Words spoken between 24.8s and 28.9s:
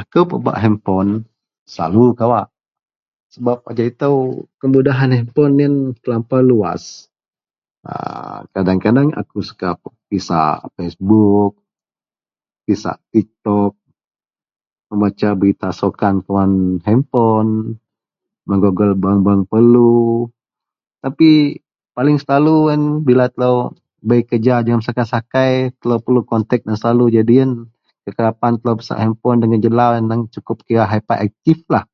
sakai-sakai telou perelu kontek loyen selalu jadi yen kekerapan telou